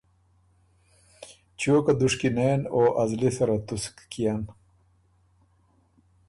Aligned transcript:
چیو 1.59 1.75
که 1.85 1.93
دُشکی 1.99 2.29
نېن 2.35 2.61
او 2.73 2.81
ا 3.01 3.03
زلی 3.09 3.29
سره 3.37 3.55
تُسک 3.67 3.95
کيېن 4.11 4.41